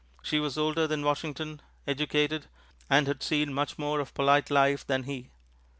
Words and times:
She 0.23 0.39
was 0.39 0.57
older 0.57 0.87
than 0.87 1.05
Washington, 1.05 1.61
educated, 1.85 2.47
and 2.89 3.05
had 3.05 3.21
seen 3.21 3.53
much 3.53 3.77
more 3.77 3.99
of 3.99 4.15
polite 4.15 4.49
life 4.49 4.83
than 4.83 5.03
he. 5.03 5.29